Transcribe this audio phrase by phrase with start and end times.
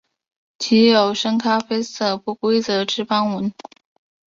[0.57, 3.53] 体有深咖啡色不规则之斑纹。